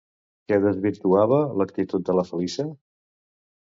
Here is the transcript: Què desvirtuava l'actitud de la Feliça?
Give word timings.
Què 0.51 0.57
desvirtuava 0.63 1.43
l'actitud 1.61 2.11
de 2.11 2.19
la 2.23 2.27
Feliça? 2.35 2.71